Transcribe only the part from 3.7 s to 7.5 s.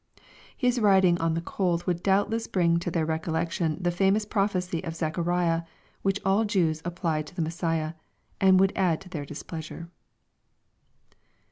the famous prophecy of Zechariah, which all Jews applied to the